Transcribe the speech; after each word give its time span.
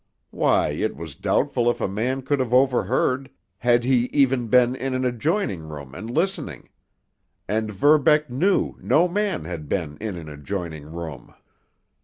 Why, 0.31 0.69
it 0.69 0.95
was 0.95 1.13
doubtful 1.13 1.69
if 1.69 1.79
a 1.79 1.87
man 1.87 2.23
could 2.23 2.39
have 2.39 2.55
overheard, 2.55 3.29
had 3.59 3.83
he 3.83 4.05
even 4.05 4.47
been 4.47 4.75
in 4.75 4.95
an 4.95 5.05
adjoining 5.05 5.61
room 5.61 5.93
and 5.93 6.09
listening—and 6.09 7.71
Verbeck 7.71 8.27
knew 8.27 8.73
no 8.79 9.07
man 9.07 9.45
had 9.45 9.69
been 9.69 9.99
in 10.01 10.17
an 10.17 10.27
adjoining 10.27 10.91
room. 10.91 11.35